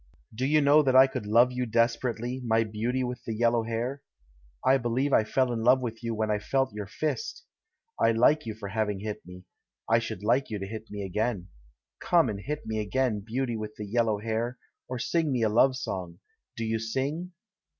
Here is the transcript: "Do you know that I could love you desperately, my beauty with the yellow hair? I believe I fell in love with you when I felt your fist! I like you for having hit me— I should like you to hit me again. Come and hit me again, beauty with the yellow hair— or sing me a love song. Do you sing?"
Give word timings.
"Do 0.33 0.47
you 0.47 0.61
know 0.61 0.81
that 0.81 0.95
I 0.95 1.05
could 1.05 1.27
love 1.27 1.51
you 1.51 1.67
desperately, 1.67 2.41
my 2.43 2.63
beauty 2.63 3.03
with 3.03 3.23
the 3.23 3.35
yellow 3.35 3.61
hair? 3.61 4.01
I 4.65 4.79
believe 4.79 5.13
I 5.13 5.23
fell 5.23 5.53
in 5.53 5.63
love 5.63 5.79
with 5.79 6.01
you 6.03 6.15
when 6.15 6.31
I 6.31 6.39
felt 6.39 6.73
your 6.73 6.87
fist! 6.87 7.45
I 7.99 8.11
like 8.11 8.47
you 8.47 8.55
for 8.55 8.69
having 8.69 9.01
hit 9.01 9.21
me— 9.27 9.43
I 9.93 9.99
should 9.99 10.23
like 10.23 10.49
you 10.49 10.57
to 10.57 10.65
hit 10.65 10.89
me 10.89 11.03
again. 11.05 11.49
Come 11.99 12.29
and 12.29 12.39
hit 12.39 12.65
me 12.65 12.79
again, 12.79 13.19
beauty 13.19 13.55
with 13.55 13.75
the 13.75 13.85
yellow 13.85 14.17
hair— 14.19 14.57
or 14.89 14.97
sing 14.97 15.31
me 15.31 15.43
a 15.43 15.49
love 15.49 15.75
song. 15.75 16.17
Do 16.57 16.65
you 16.65 16.79
sing?" 16.79 17.33